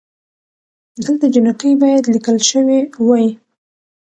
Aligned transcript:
دلته 1.03 1.25
جینکۍ 1.33 1.71
بايد 1.81 2.03
ليکل 2.13 2.37
شوې 2.49 2.79
وئ 3.07 3.25